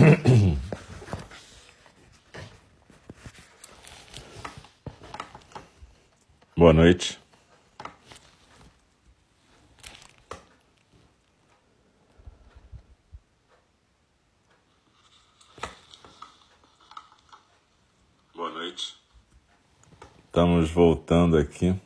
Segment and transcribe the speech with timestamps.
[6.56, 7.20] Boa noite.
[18.34, 18.96] Boa noite.
[20.26, 21.78] Estamos voltando aqui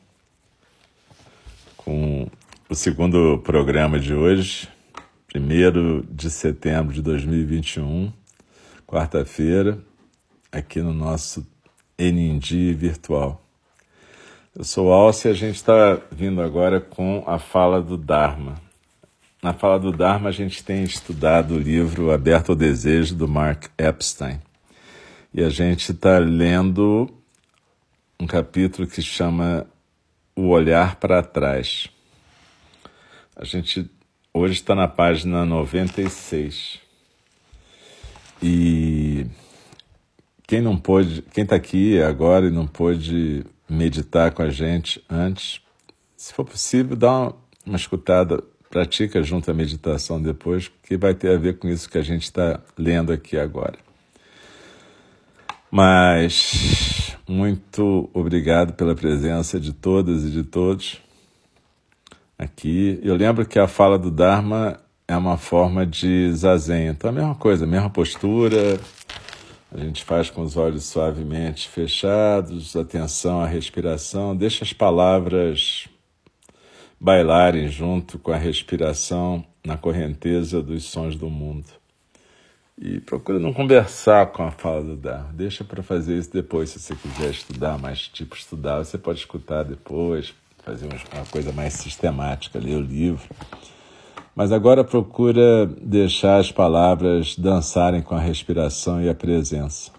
[1.76, 2.28] com
[2.68, 4.68] o segundo programa de hoje,
[5.36, 8.12] 1 de setembro de 2021,
[8.86, 9.80] quarta-feira,
[10.52, 11.44] aqui no nosso
[11.98, 13.44] Enindi virtual.
[14.54, 18.62] Eu sou Alce e a gente está vindo agora com a fala do Dharma.
[19.42, 23.64] Na fala do Dharma, a gente tem estudado o livro Aberto ao Desejo, do Mark
[23.76, 24.40] Epstein.
[25.32, 27.12] E a gente está lendo
[28.20, 29.66] um capítulo que chama
[30.36, 31.88] O Olhar para Trás.
[33.34, 33.90] A gente
[34.36, 36.80] hoje está na página 96.
[38.42, 39.24] E
[40.44, 45.60] quem não pôde, quem está aqui agora e não pôde meditar com a gente antes.
[46.16, 51.30] Se for possível, dá uma, uma escutada, pratica junto à meditação depois, porque vai ter
[51.30, 53.78] a ver com isso que a gente está lendo aqui agora.
[55.70, 61.03] Mas muito obrigado pela presença de todas e de todos
[62.38, 63.00] aqui.
[63.02, 67.34] Eu lembro que a fala do Dharma é uma forma de zazen, então a mesma
[67.34, 68.78] coisa, a mesma postura,
[69.72, 75.88] a gente faz com os olhos suavemente fechados, atenção à respiração, deixa as palavras
[77.00, 81.66] bailarem junto com a respiração na correnteza dos sons do mundo.
[82.80, 85.32] E procura não conversar com a fala do Dharma.
[85.32, 89.62] Deixa para fazer isso depois, se você quiser estudar mais, tipo estudar, você pode escutar
[89.64, 90.34] depois,
[90.64, 93.28] fazer uma coisa mais sistemática, ler o livro.
[94.34, 99.92] Mas agora procura deixar as palavras dançarem com a respiração e a presença.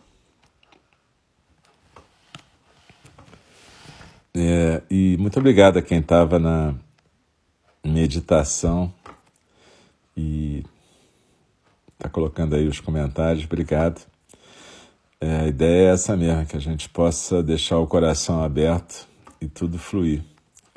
[4.34, 6.74] É, e muito obrigado a quem estava na
[7.86, 8.92] meditação
[10.18, 10.66] e
[11.94, 13.46] está colocando aí os comentários.
[13.46, 14.02] Obrigado.
[15.22, 19.08] É, a ideia é essa mesmo, que a gente possa deixar o coração aberto
[19.40, 20.22] e tudo fluir.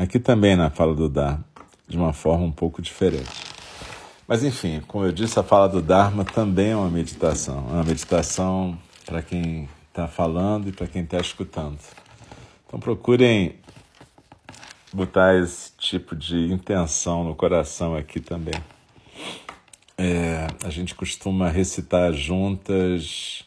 [0.00, 1.44] Aqui também na fala do Dharma,
[1.88, 3.28] de uma forma um pouco diferente.
[4.28, 7.66] Mas enfim, como eu disse, a fala do Dharma também é uma meditação.
[7.68, 11.80] É uma meditação para quem está falando e para quem está escutando.
[12.64, 13.56] Então procurem
[14.92, 18.54] botar esse tipo de intenção no coração aqui também.
[19.96, 23.44] É, a gente costuma recitar juntas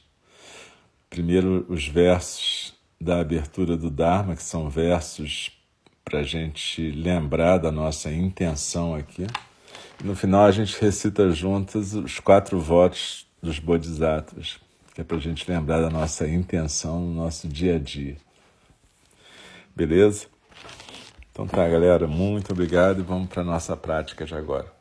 [1.10, 5.61] primeiro os versos da abertura do Dharma, que são versos
[6.04, 9.26] para a gente lembrar da nossa intenção aqui.
[10.04, 14.60] No final, a gente recita juntos os quatro votos dos Bodhisattvas,
[14.94, 18.18] que é para a gente lembrar da nossa intenção no nosso dia a dia.
[19.76, 20.28] Beleza?
[21.32, 24.81] Então tá, galera, muito obrigado e vamos para nossa prática de agora.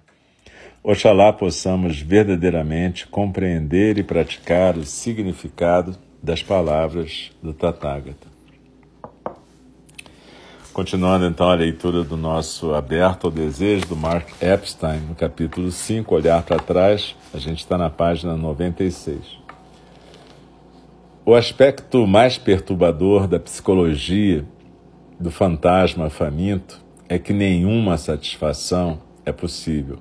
[0.83, 8.27] Oxalá possamos verdadeiramente compreender e praticar o significado das palavras do Tathagata.
[10.73, 16.15] Continuando então a leitura do nosso Aberto ao Desejo, do Mark Epstein, no capítulo 5,
[16.15, 19.19] Olhar para Trás, a gente está na página 96.
[21.23, 24.43] O aspecto mais perturbador da psicologia
[25.19, 29.99] do fantasma faminto é que nenhuma satisfação é possível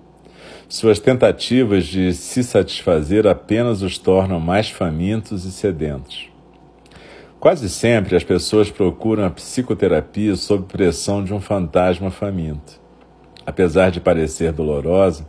[0.70, 6.28] suas tentativas de se satisfazer apenas os tornam mais famintos e sedentos.
[7.40, 12.81] Quase sempre as pessoas procuram a psicoterapia sob pressão de um fantasma faminto.
[13.44, 15.26] Apesar de parecer dolorosa,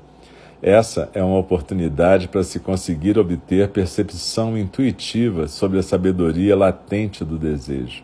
[0.61, 7.39] essa é uma oportunidade para se conseguir obter percepção intuitiva sobre a sabedoria latente do
[7.39, 8.03] desejo.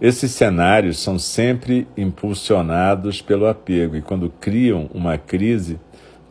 [0.00, 5.78] Esses cenários são sempre impulsionados pelo apego e, quando criam uma crise,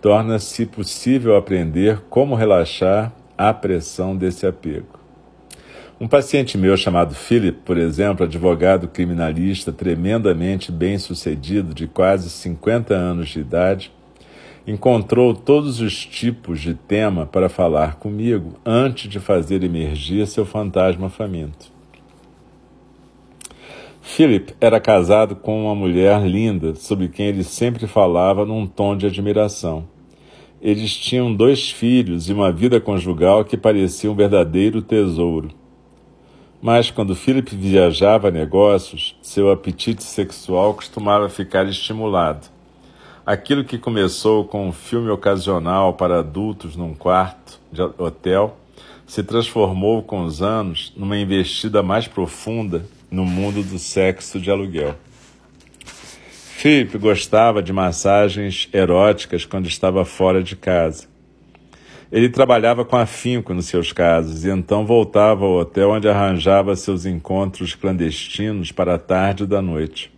[0.01, 4.97] torna-se possível aprender como relaxar a pressão desse apego.
[5.99, 13.29] Um paciente meu chamado Philip, por exemplo, advogado criminalista tremendamente bem-sucedido, de quase 50 anos
[13.29, 13.91] de idade,
[14.67, 21.09] encontrou todos os tipos de tema para falar comigo antes de fazer emergir seu fantasma
[21.09, 21.76] faminto.
[24.07, 29.05] Philip era casado com uma mulher linda, sobre quem ele sempre falava num tom de
[29.05, 29.85] admiração.
[30.61, 35.49] Eles tinham dois filhos e uma vida conjugal que parecia um verdadeiro tesouro.
[36.61, 42.47] Mas quando Philip viajava a negócios, seu apetite sexual costumava ficar estimulado.
[43.25, 48.57] Aquilo que começou com um filme ocasional para adultos num quarto de hotel
[49.05, 54.95] se transformou com os anos numa investida mais profunda no mundo do sexo de aluguel.
[56.57, 61.07] Philip gostava de massagens eróticas quando estava fora de casa.
[62.11, 67.05] Ele trabalhava com afinco nos seus casos e então voltava ao hotel onde arranjava seus
[67.05, 70.11] encontros clandestinos para a tarde da noite.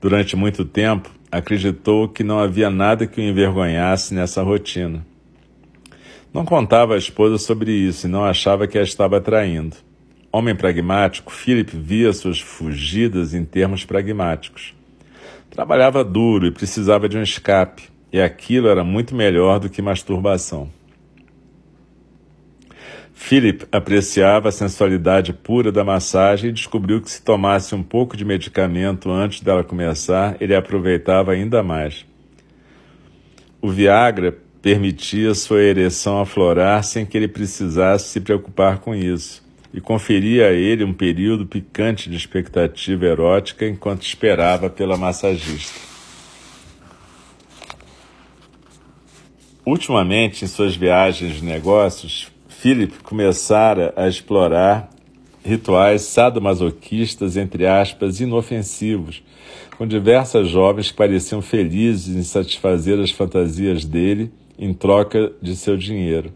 [0.00, 5.04] Durante muito tempo, acreditou que não havia nada que o envergonhasse nessa rotina.
[6.32, 9.76] Não contava à esposa sobre isso e não achava que a estava traindo.
[10.36, 14.74] Homem pragmático, Philip via suas fugidas em termos pragmáticos.
[15.48, 20.68] Trabalhava duro e precisava de um escape, e aquilo era muito melhor do que masturbação.
[23.12, 28.24] Philip apreciava a sensualidade pura da massagem e descobriu que se tomasse um pouco de
[28.24, 32.04] medicamento antes dela começar, ele aproveitava ainda mais.
[33.62, 39.43] O Viagra permitia sua ereção aflorar sem que ele precisasse se preocupar com isso
[39.74, 45.80] e conferia a ele um período picante de expectativa erótica enquanto esperava pela massagista.
[49.66, 54.90] Ultimamente, em suas viagens de negócios, Philip começara a explorar
[55.44, 59.24] rituais sadomasoquistas, entre aspas, inofensivos,
[59.76, 65.76] com diversas jovens que pareciam felizes em satisfazer as fantasias dele em troca de seu
[65.76, 66.32] dinheiro.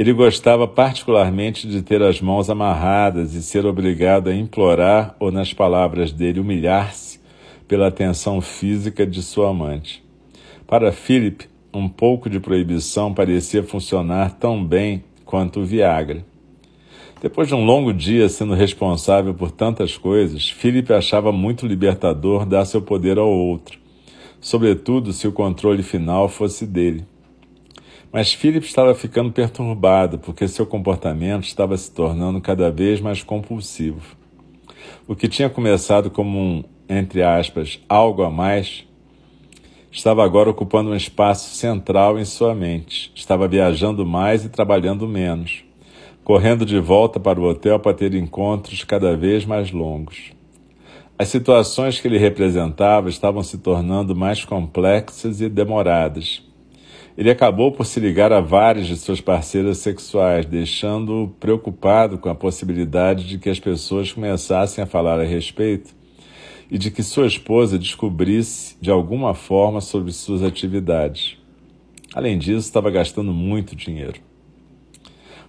[0.00, 5.52] Ele gostava particularmente de ter as mãos amarradas e ser obrigado a implorar ou, nas
[5.52, 7.20] palavras dele, humilhar-se
[7.68, 10.02] pela atenção física de sua amante.
[10.66, 16.24] Para Philip, um pouco de proibição parecia funcionar tão bem quanto o Viagra.
[17.20, 22.64] Depois de um longo dia sendo responsável por tantas coisas, Philip achava muito libertador dar
[22.64, 23.78] seu poder ao outro,
[24.40, 27.09] sobretudo se o controle final fosse dele.
[28.12, 34.16] Mas Philip estava ficando perturbado porque seu comportamento estava se tornando cada vez mais compulsivo.
[35.06, 38.84] O que tinha começado como um, entre aspas, algo a mais,
[39.92, 43.12] estava agora ocupando um espaço central em sua mente.
[43.14, 45.64] Estava viajando mais e trabalhando menos,
[46.24, 50.32] correndo de volta para o hotel para ter encontros cada vez mais longos.
[51.16, 56.49] As situações que ele representava estavam se tornando mais complexas e demoradas.
[57.20, 62.34] Ele acabou por se ligar a várias de suas parceiras sexuais, deixando-o preocupado com a
[62.34, 65.94] possibilidade de que as pessoas começassem a falar a respeito
[66.70, 71.36] e de que sua esposa descobrisse de alguma forma sobre suas atividades.
[72.14, 74.18] Além disso, estava gastando muito dinheiro.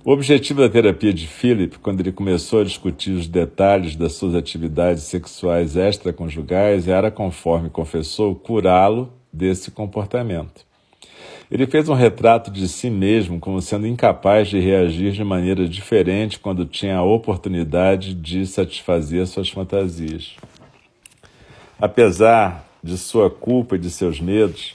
[0.04, 4.36] O objetivo da terapia de Philip, quando ele começou a discutir os detalhes das suas
[4.36, 10.70] atividades sexuais extraconjugais, era, conforme confessou, curá-lo desse comportamento.
[11.50, 16.40] Ele fez um retrato de si mesmo como sendo incapaz de reagir de maneira diferente
[16.40, 20.36] quando tinha a oportunidade de satisfazer suas fantasias.
[21.80, 24.74] Apesar de sua culpa e de seus medos,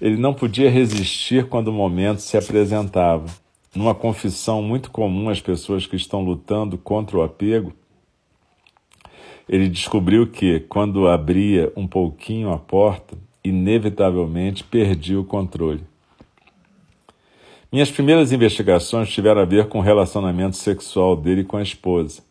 [0.00, 3.26] ele não podia resistir quando o momento se apresentava.
[3.74, 7.72] Numa confissão muito comum às pessoas que estão lutando contra o apego,
[9.48, 15.82] ele descobriu que, quando abria um pouquinho a porta, inevitavelmente perdia o controle.
[17.70, 22.22] Minhas primeiras investigações tiveram a ver com o relacionamento sexual dele com a esposa.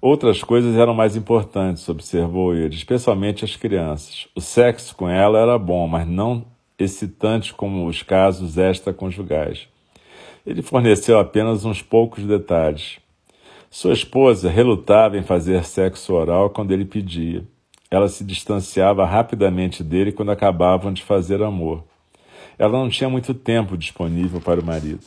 [0.00, 4.28] Outras coisas eram mais importantes, observou ele, especialmente as crianças.
[4.34, 6.44] O sexo com ela era bom, mas não
[6.78, 9.68] excitante como os casos extraconjugais.
[10.46, 12.98] Ele forneceu apenas uns poucos detalhes.
[13.70, 17.44] Sua esposa relutava em fazer sexo oral quando ele pedia.
[17.90, 21.84] Ela se distanciava rapidamente dele quando acabavam de fazer amor.
[22.58, 25.04] Ela não tinha muito tempo disponível para o marido.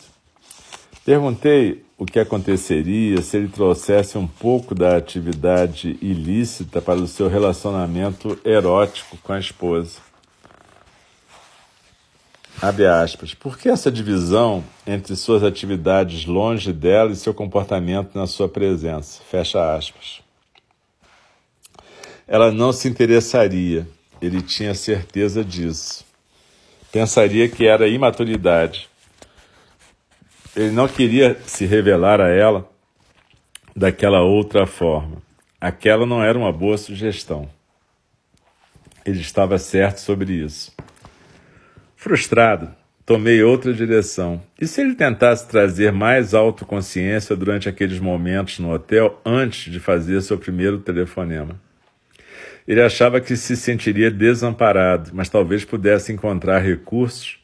[1.06, 7.28] Perguntei o que aconteceria se ele trouxesse um pouco da atividade ilícita para o seu
[7.28, 10.00] relacionamento erótico com a esposa.
[12.62, 13.34] Abre aspas.
[13.34, 19.22] Por que essa divisão entre suas atividades longe dela e seu comportamento na sua presença?
[19.30, 20.22] Fecha aspas.
[22.32, 23.86] Ela não se interessaria,
[24.22, 26.06] ele tinha certeza disso.
[26.90, 28.88] Pensaria que era imaturidade.
[30.56, 32.72] Ele não queria se revelar a ela
[33.76, 35.18] daquela outra forma.
[35.60, 37.50] Aquela não era uma boa sugestão.
[39.06, 40.74] Ele estava certo sobre isso.
[41.98, 42.74] Frustrado,
[43.06, 44.42] tomei outra direção.
[44.58, 50.22] E se ele tentasse trazer mais autoconsciência durante aqueles momentos no hotel antes de fazer
[50.22, 51.60] seu primeiro telefonema?
[52.68, 57.40] Ele achava que se sentiria desamparado, mas talvez pudesse encontrar recursos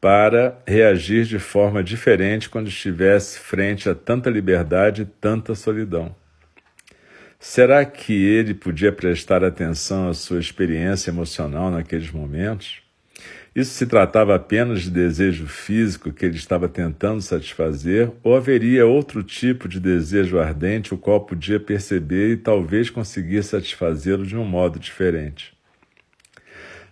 [0.00, 6.14] para reagir de forma diferente quando estivesse frente a tanta liberdade e tanta solidão.
[7.40, 12.83] Será que ele podia prestar atenção à sua experiência emocional naqueles momentos?
[13.54, 19.22] Isso se tratava apenas de desejo físico que ele estava tentando satisfazer, ou haveria outro
[19.22, 24.80] tipo de desejo ardente o qual podia perceber e talvez conseguir satisfazê-lo de um modo
[24.80, 25.54] diferente?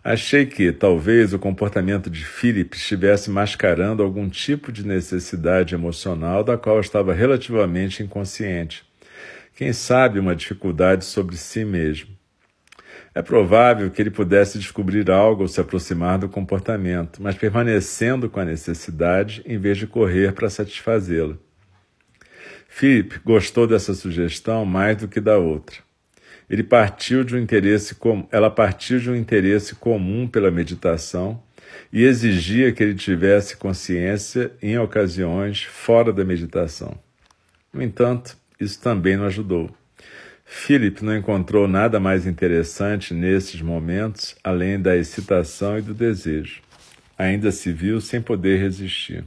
[0.04, 6.56] Achei que, talvez, o comportamento de Philip estivesse mascarando algum tipo de necessidade emocional da
[6.56, 8.84] qual estava relativamente inconsciente.
[9.56, 12.21] Quem sabe uma dificuldade sobre si mesmo.
[13.14, 18.40] É provável que ele pudesse descobrir algo ao se aproximar do comportamento, mas permanecendo com
[18.40, 21.36] a necessidade em vez de correr para satisfazê-la.
[22.68, 25.76] Philip gostou dessa sugestão mais do que da outra.
[26.48, 28.26] Ele partiu de um interesse com...
[28.32, 31.42] ela partiu de um interesse comum pela meditação
[31.92, 36.98] e exigia que ele tivesse consciência em ocasiões fora da meditação.
[37.72, 39.70] No entanto, isso também não ajudou.
[40.54, 46.60] Philip não encontrou nada mais interessante nesses momentos além da excitação e do desejo.
[47.18, 49.24] Ainda se viu sem poder resistir.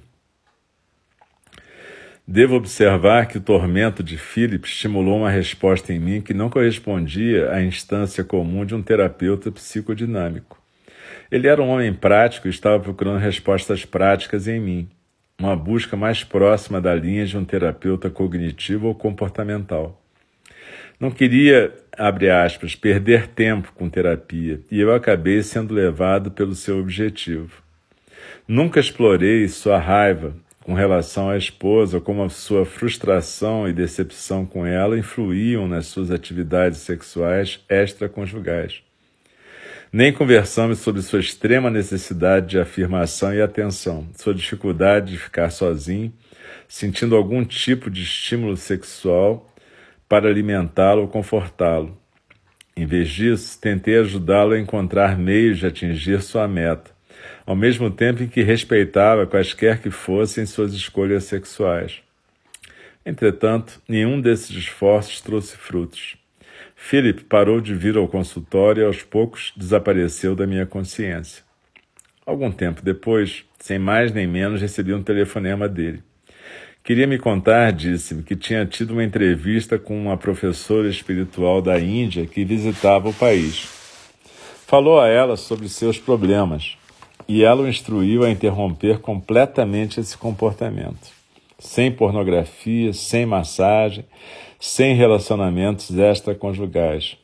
[2.26, 7.52] Devo observar que o tormento de Philip estimulou uma resposta em mim que não correspondia
[7.52, 10.62] à instância comum de um terapeuta psicodinâmico.
[11.30, 14.88] Ele era um homem prático e estava procurando respostas práticas em mim,
[15.40, 20.05] uma busca mais próxima da linha de um terapeuta cognitivo ou comportamental.
[21.00, 26.80] Não queria, abre aspas, perder tempo com terapia e eu acabei sendo levado pelo seu
[26.80, 27.64] objetivo.
[28.48, 30.34] Nunca explorei sua raiva,
[30.64, 36.10] com relação à esposa, como a sua frustração e decepção com ela influíam nas suas
[36.10, 38.82] atividades sexuais extraconjugais.
[39.94, 46.12] Nem conversamos sobre sua extrema necessidade de afirmação e atenção, sua dificuldade de ficar sozinho,
[46.68, 49.55] sentindo algum tipo de estímulo sexual
[50.08, 51.98] para alimentá-lo ou confortá-lo.
[52.76, 56.96] Em vez disso, tentei ajudá-lo a encontrar meios de atingir sua meta
[57.46, 62.02] ao mesmo tempo em que respeitava quaisquer que fossem suas escolhas sexuais.
[63.06, 66.18] Entretanto, nenhum desses esforços trouxe frutos.
[66.76, 71.44] Philip parou de vir ao consultório e aos poucos desapareceu da minha consciência.
[72.26, 76.02] Algum tempo depois, sem mais nem menos, recebi um telefonema dele.
[76.86, 82.28] Queria me contar, disse-me, que tinha tido uma entrevista com uma professora espiritual da Índia
[82.28, 83.68] que visitava o país.
[84.68, 86.78] Falou a ela sobre seus problemas
[87.28, 91.10] e ela o instruiu a interromper completamente esse comportamento.
[91.58, 94.06] Sem pornografia, sem massagem,
[94.60, 97.18] sem relacionamentos extraconjugais.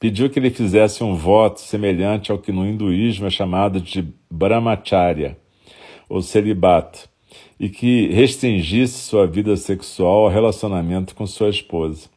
[0.00, 5.38] Pediu que ele fizesse um voto semelhante ao que no hinduísmo é chamado de brahmacharya,
[6.08, 7.13] ou celibato,
[7.58, 12.08] e que restringisse sua vida sexual ao relacionamento com sua esposa.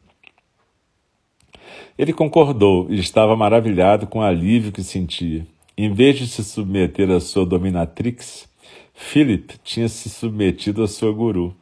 [1.98, 5.46] Ele concordou e estava maravilhado com o alívio que sentia.
[5.76, 8.48] Em vez de se submeter à sua dominatrix,
[8.94, 11.56] Philip tinha se submetido à sua guru.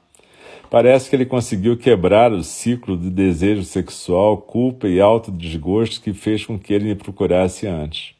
[0.69, 6.45] Parece que ele conseguiu quebrar o ciclo de desejo sexual, culpa e autodesgosto que fez
[6.45, 8.14] com que ele me procurasse antes.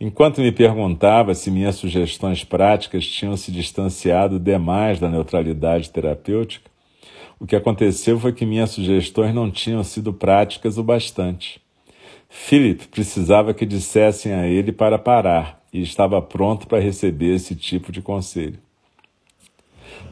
[0.00, 6.70] Enquanto me perguntava se minhas sugestões práticas tinham se distanciado demais da neutralidade terapêutica,
[7.38, 11.60] o que aconteceu foi que minhas sugestões não tinham sido práticas o bastante.
[12.28, 17.92] Philip precisava que dissessem a ele para parar e estava pronto para receber esse tipo
[17.92, 18.58] de conselho.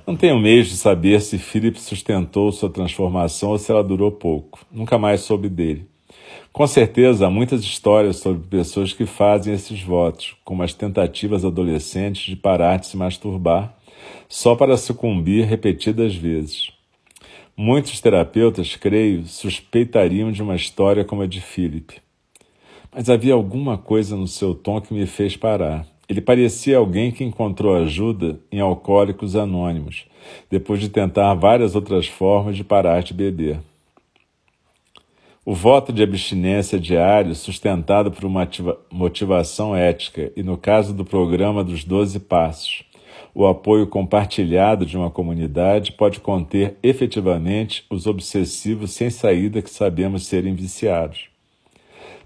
[0.06, 4.60] Não tenho meios de saber se Philip sustentou sua transformação ou se ela durou pouco.
[4.70, 5.88] Nunca mais soube dele.
[6.52, 12.22] Com certeza há muitas histórias sobre pessoas que fazem esses votos, como as tentativas adolescentes
[12.22, 13.76] de parar de se masturbar,
[14.28, 16.72] só para sucumbir repetidas vezes.
[17.56, 21.94] Muitos terapeutas, creio, suspeitariam de uma história como a de Philip.
[22.94, 25.86] Mas havia alguma coisa no seu tom que me fez parar.
[26.08, 30.04] Ele parecia alguém que encontrou ajuda em alcoólicos anônimos,
[30.50, 33.58] depois de tentar várias outras formas de parar de beber.
[35.46, 38.48] O voto de abstinência diário, sustentado por uma
[38.90, 42.82] motivação ética, e no caso do programa dos Doze Passos,
[43.34, 50.24] o apoio compartilhado de uma comunidade pode conter efetivamente os obsessivos sem saída que sabemos
[50.24, 51.26] serem viciados.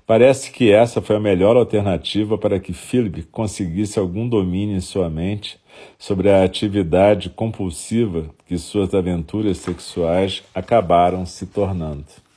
[0.07, 5.11] Parece que essa foi a melhor alternativa para que Philip conseguisse algum domínio em sua
[5.11, 5.59] mente
[5.99, 12.28] sobre a atividade compulsiva que suas aventuras sexuais acabaram se tornando.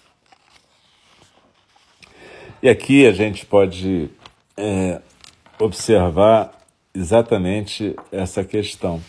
[2.64, 4.08] E aqui a gente pode
[4.56, 5.02] é,
[5.60, 6.52] observar
[6.94, 9.02] exatamente essa questão.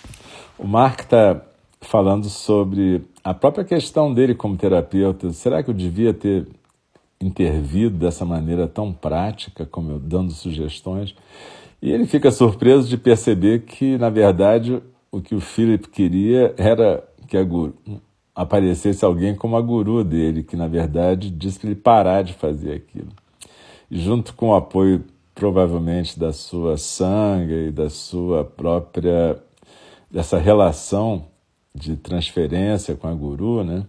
[0.58, 1.42] O Mark está
[1.82, 5.30] falando sobre a própria questão dele como terapeuta.
[5.34, 6.46] Será que eu devia ter
[7.20, 11.14] intervido dessa maneira tão prática, como eu dando sugestões?
[11.82, 17.06] E ele fica surpreso de perceber que, na verdade, o que o Philip queria era
[17.28, 17.74] que a guru,
[18.34, 22.72] aparecesse alguém como a guru dele, que, na verdade, disse para ele parar de fazer
[22.72, 23.12] aquilo.
[23.94, 29.38] Junto com o apoio provavelmente da sua sangue e da sua própria
[30.10, 31.26] dessa relação
[31.74, 33.84] de transferência com a guru, né?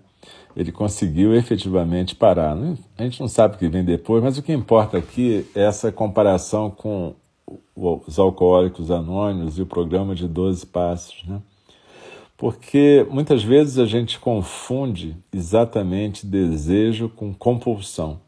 [0.58, 2.54] Ele conseguiu efetivamente parar.
[2.98, 5.90] A gente não sabe o que vem depois, mas o que importa aqui é essa
[5.90, 7.16] comparação com
[7.74, 11.42] os alcoólicos anônimos e o programa de 12 passos, né?
[12.36, 18.20] Porque muitas vezes a gente confunde exatamente desejo com compulsão.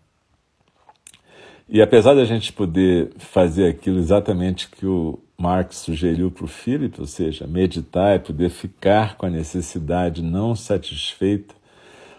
[1.67, 6.99] E apesar da gente poder fazer aquilo exatamente que o Marx sugeriu para o Philip,
[6.99, 11.55] ou seja, meditar e poder ficar com a necessidade não satisfeita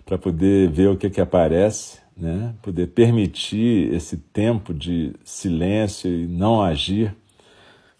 [0.04, 2.54] para poder ver o que, que aparece, né?
[2.60, 7.14] poder permitir esse tempo de silêncio e não agir,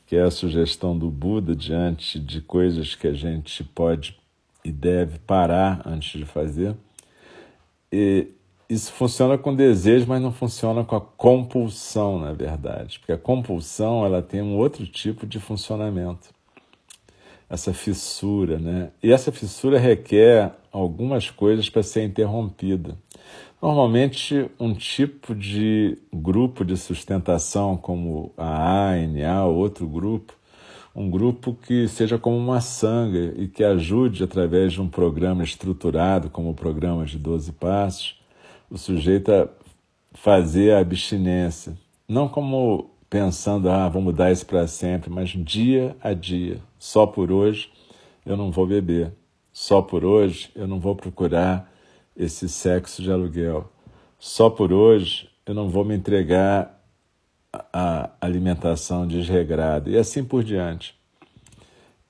[0.07, 4.17] que é a sugestão do Buda diante de coisas que a gente pode
[4.65, 6.75] e deve parar antes de fazer.
[7.91, 8.29] E
[8.69, 14.05] isso funciona com desejo, mas não funciona com a compulsão, na verdade, porque a compulsão
[14.05, 16.31] ela tem um outro tipo de funcionamento,
[17.49, 18.91] essa fissura, né?
[19.03, 22.97] E essa fissura requer algumas coisas para ser interrompida.
[23.63, 30.35] Normalmente, um tipo de grupo de sustentação, como a ANA, outro grupo,
[30.95, 36.29] um grupo que seja como uma sanga e que ajude, através de um programa estruturado,
[36.29, 38.19] como o programa de 12 Passos,
[38.71, 39.49] o sujeito a
[40.13, 41.77] fazer a abstinência.
[42.09, 46.61] Não como pensando, ah, vou mudar isso para sempre, mas dia a dia.
[46.79, 47.71] Só por hoje
[48.25, 49.13] eu não vou beber.
[49.53, 51.73] Só por hoje eu não vou procurar
[52.17, 53.71] esse sexo de aluguel.
[54.19, 56.83] Só por hoje eu não vou me entregar
[57.73, 59.89] à alimentação desregrada.
[59.89, 60.95] E assim por diante.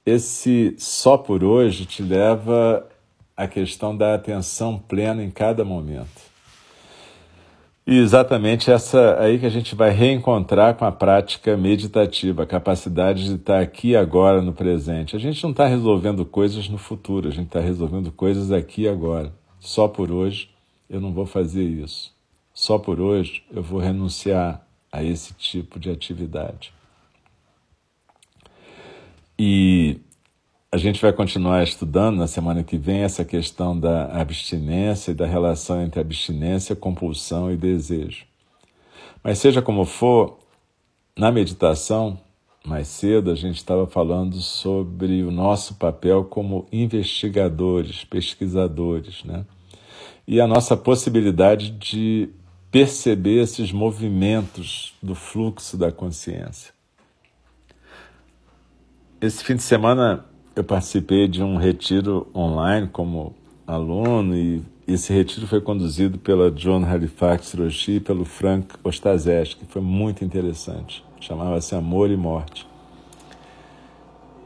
[0.05, 2.89] Esse só por hoje te leva
[3.37, 6.36] à questão da atenção plena em cada momento.
[7.87, 13.25] E exatamente essa aí que a gente vai reencontrar com a prática meditativa, a capacidade
[13.25, 15.15] de estar aqui agora no presente.
[15.15, 19.33] A gente não está resolvendo coisas no futuro, a gente está resolvendo coisas aqui agora.
[19.61, 20.51] Só por hoje
[20.91, 22.13] eu não vou fazer isso.
[22.53, 26.75] Só por hoje eu vou renunciar a esse tipo de atividade.
[29.39, 30.01] E
[30.77, 35.25] a gente vai continuar estudando na semana que vem essa questão da abstinência e da
[35.25, 38.27] relação entre abstinência, compulsão e desejo.
[39.25, 40.39] Mas seja como for,
[41.17, 42.21] na meditação,
[42.63, 49.47] mais cedo, a gente estava falando sobre o nosso papel como investigadores, pesquisadores, né?
[50.29, 52.29] E a nossa possibilidade de
[52.71, 56.75] perceber esses movimentos do fluxo da consciência.
[59.23, 63.35] Esse fim de semana eu participei de um retiro online como
[63.67, 69.67] aluno e esse retiro foi conduzido pela John Halifax Roshi e pelo Frank Ostazes, que
[69.67, 71.05] foi muito interessante.
[71.21, 72.67] Chamava-se Amor e Morte.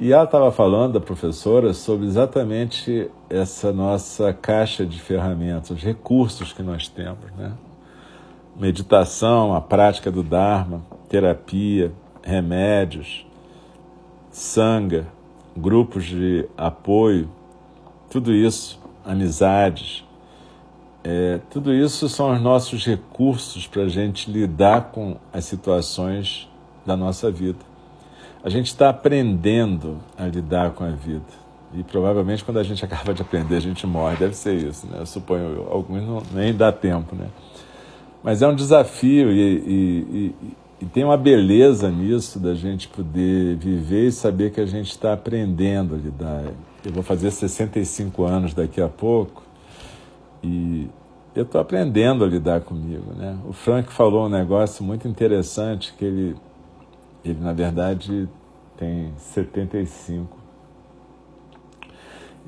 [0.00, 6.52] E ela estava falando, a professora, sobre exatamente essa nossa caixa de ferramentas, os recursos
[6.52, 7.52] que nós temos, né?
[8.58, 11.92] Meditação, a prática do Dharma, terapia,
[12.22, 13.26] remédios,
[14.30, 15.06] sanga,
[15.60, 17.28] grupos de apoio,
[18.08, 20.04] tudo isso, amizades,
[21.02, 26.48] é, tudo isso são os nossos recursos para a gente lidar com as situações
[26.84, 27.58] da nossa vida.
[28.44, 31.40] A gente está aprendendo a lidar com a vida.
[31.72, 34.16] E provavelmente quando a gente acaba de aprender, a gente morre.
[34.16, 34.98] Deve ser isso, né?
[35.00, 37.28] Eu suponho, alguns não, nem dá tempo, né?
[38.22, 40.34] Mas é um desafio e, e, e,
[40.80, 45.12] e tem uma beleza nisso da gente poder viver e saber que a gente está
[45.12, 46.44] aprendendo a lidar.
[46.82, 49.42] Eu vou fazer 65 anos daqui a pouco
[50.42, 50.88] e
[51.34, 53.38] eu estou aprendendo a lidar comigo, né?
[53.46, 56.36] O Frank falou um negócio muito interessante que ele,
[57.22, 58.26] ele na verdade
[58.78, 60.34] tem 75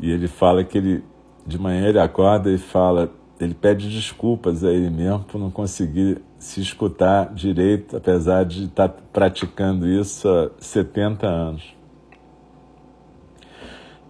[0.01, 1.05] e ele fala que ele
[1.47, 6.23] de manhã ele acorda e fala ele pede desculpas a ele mesmo por não conseguir
[6.43, 11.63] se escutar direito, apesar de estar tá praticando isso há 70 anos.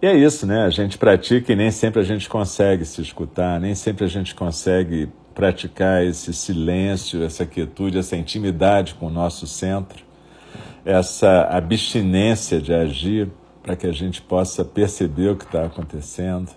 [0.01, 0.63] E é isso, né?
[0.65, 4.33] A gente pratica e nem sempre a gente consegue se escutar, nem sempre a gente
[4.33, 10.03] consegue praticar esse silêncio, essa quietude, essa intimidade com o nosso centro,
[10.83, 13.29] essa abstinência de agir
[13.61, 16.49] para que a gente possa perceber o que está acontecendo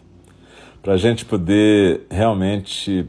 [0.86, 3.08] para a gente poder realmente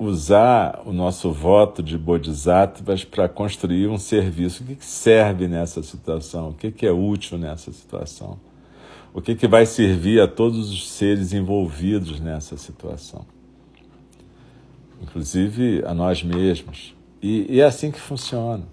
[0.00, 4.62] usar o nosso voto de bodhisattvas para construir um serviço.
[4.62, 6.48] O que, serve nessa situação?
[6.48, 8.38] O que, é útil nessa situação?
[9.12, 13.26] O que, vai servir a todos os seres envolvidos nessa situação?
[15.02, 16.94] Inclusive a nós mesmos.
[17.22, 18.64] E é assim que funciona.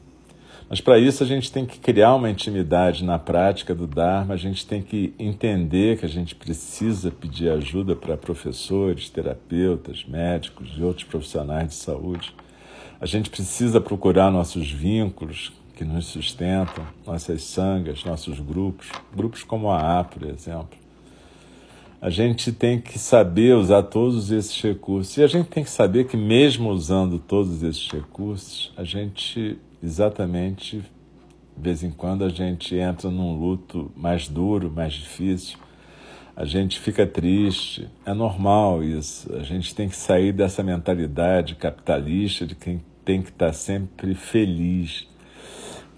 [0.70, 4.38] Mas para isso a gente tem que criar uma intimidade na prática do Dharma, a
[4.38, 10.84] gente tem que entender que a gente precisa pedir ajuda para professores, terapeutas, médicos e
[10.84, 12.36] outros profissionais de saúde.
[13.00, 19.70] A gente precisa procurar nossos vínculos que nos sustentam, nossas sangas, nossos grupos, grupos como
[19.70, 20.87] a A, por exemplo.
[22.00, 25.18] A gente tem que saber usar todos esses recursos.
[25.18, 30.78] E a gente tem que saber que, mesmo usando todos esses recursos, a gente exatamente,
[30.78, 30.84] de
[31.58, 35.58] vez em quando a gente entra num luto mais duro, mais difícil,
[36.36, 39.34] a gente fica triste, é normal isso.
[39.34, 45.08] A gente tem que sair dessa mentalidade capitalista de quem tem que estar sempre feliz.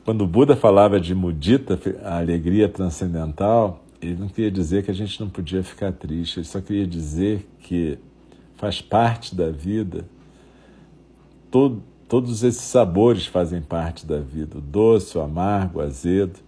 [0.05, 4.93] Quando o Buda falava de mudita, a alegria transcendental, ele não queria dizer que a
[4.93, 7.97] gente não podia ficar triste, ele só queria dizer que
[8.55, 10.05] faz parte da vida
[11.49, 16.39] todo, Todos esses sabores fazem parte da vida, o doce, o amargo, o azedo.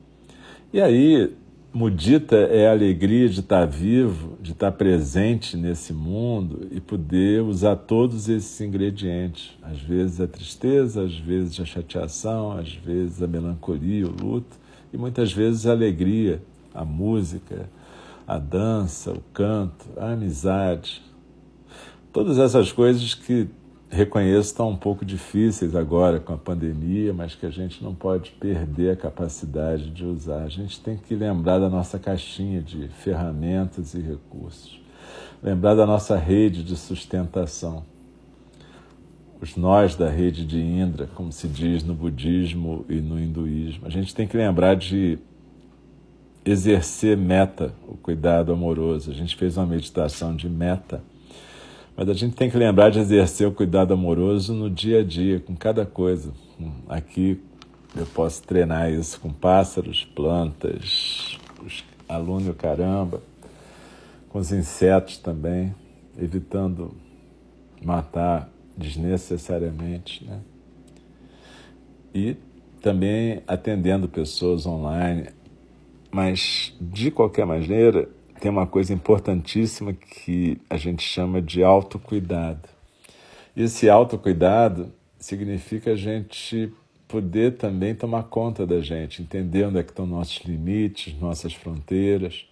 [0.74, 1.32] E aí,
[1.72, 7.76] mudita é a alegria de estar vivo, de estar presente nesse mundo e poder usar
[7.76, 9.56] todos esses ingredientes.
[9.62, 14.58] Às vezes a tristeza, às vezes a chateação, às vezes a melancolia, o luto
[14.92, 16.42] e muitas vezes a alegria,
[16.74, 17.70] a música,
[18.28, 21.02] a dança, o canto, a amizade.
[22.12, 23.50] Todas essas coisas que
[23.90, 28.32] reconheço estão um pouco difíceis agora com a pandemia, mas que a gente não pode
[28.32, 30.44] perder a capacidade de usar.
[30.44, 34.82] A gente tem que lembrar da nossa caixinha de ferramentas e recursos,
[35.44, 37.84] lembrar da nossa rede de sustentação.
[39.42, 43.88] Os nós da rede de Indra, como se diz no budismo e no hinduísmo.
[43.88, 45.20] A gente tem que lembrar de
[46.46, 49.12] exercer meta, o cuidado amoroso.
[49.12, 51.02] A gente fez uma meditação de meta
[51.96, 55.40] mas a gente tem que lembrar de exercer o cuidado amoroso no dia a dia,
[55.40, 56.34] com cada coisa.
[56.88, 57.40] Aqui
[57.96, 63.22] eu posso treinar isso com pássaros, plantas, os alunos o caramba,
[64.30, 65.76] com os insetos também,
[66.18, 66.92] evitando
[67.84, 70.40] matar desnecessariamente, né?
[72.16, 72.36] E
[72.82, 75.28] também atendendo pessoas online,
[76.12, 82.68] mas de qualquer maneira, tem uma coisa importantíssima que a gente chama de autocuidado.
[83.56, 86.74] Esse autocuidado significa a gente
[87.08, 92.48] poder também tomar conta da gente, entender onde é que estão nossos limites, nossas fronteiras,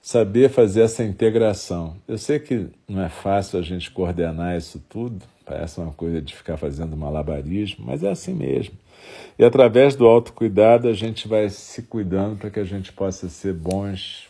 [0.00, 1.96] saber fazer essa integração.
[2.06, 6.34] Eu sei que não é fácil a gente coordenar isso tudo, parece uma coisa de
[6.34, 8.74] ficar fazendo malabarismo, mas é assim mesmo.
[9.38, 13.54] E através do autocuidado a gente vai se cuidando para que a gente possa ser
[13.54, 14.28] bons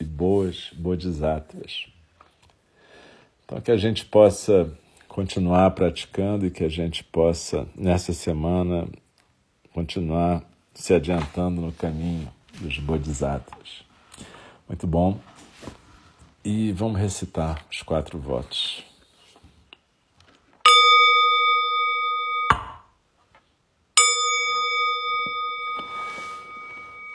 [0.00, 1.86] e boas bodhisattvas.
[3.44, 4.72] Então, que a gente possa
[5.08, 8.86] continuar praticando e que a gente possa, nessa semana,
[9.72, 12.28] continuar se adiantando no caminho
[12.60, 13.82] dos bodhisattvas.
[14.68, 15.18] Muito bom.
[16.44, 18.87] E vamos recitar os quatro votos.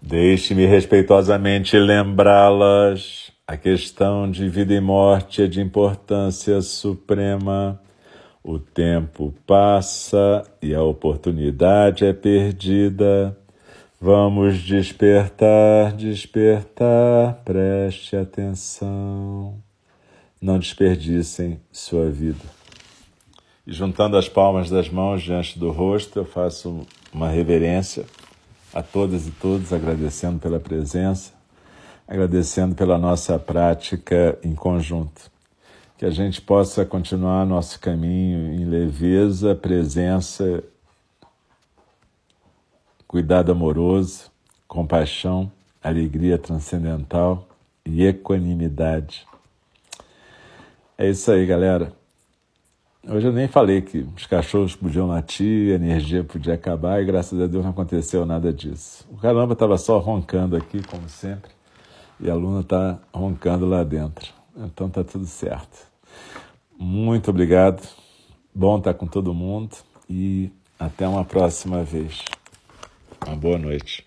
[0.00, 3.32] Deixe-me respeitosamente lembrá-las.
[3.46, 7.80] A questão de vida e morte é de importância suprema.
[8.42, 13.36] O tempo passa e a oportunidade é perdida.
[14.00, 19.56] Vamos despertar, despertar, preste atenção.
[20.40, 22.44] Não desperdicem sua vida.
[23.66, 28.04] E juntando as palmas das mãos diante do rosto, eu faço uma reverência
[28.76, 31.32] a todas e todos, agradecendo pela presença,
[32.06, 35.30] agradecendo pela nossa prática em conjunto.
[35.96, 40.62] Que a gente possa continuar nosso caminho em leveza, presença,
[43.08, 44.30] cuidado amoroso,
[44.68, 45.50] compaixão,
[45.82, 47.48] alegria transcendental
[47.82, 49.26] e equanimidade.
[50.98, 51.94] É isso aí, galera.
[53.08, 57.40] Hoje eu nem falei que os cachorros podiam latir, a energia podia acabar e graças
[57.40, 59.06] a Deus não aconteceu nada disso.
[59.08, 61.52] O caramba estava só roncando aqui, como sempre,
[62.18, 64.34] e a Luna está roncando lá dentro.
[64.56, 65.86] Então tá tudo certo.
[66.76, 67.80] Muito obrigado.
[68.52, 69.76] Bom estar com todo mundo
[70.10, 72.24] e até uma próxima vez.
[73.24, 74.04] Uma boa noite.